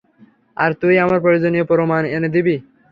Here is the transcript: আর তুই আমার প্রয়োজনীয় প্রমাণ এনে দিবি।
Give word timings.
আর 0.57 0.71
তুই 0.81 0.95
আমার 0.99 1.19
প্রয়োজনীয় 1.21 1.65
প্রমাণ 1.71 2.01
এনে 2.15 2.29
দিবি। 2.35 2.55